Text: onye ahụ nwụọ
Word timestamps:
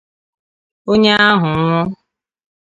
onye 0.91 1.11
ahụ 1.27 1.47
nwụọ 1.59 1.81